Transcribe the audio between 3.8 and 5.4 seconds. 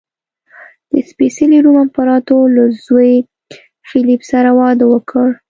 فلیپ سره واده وکړ.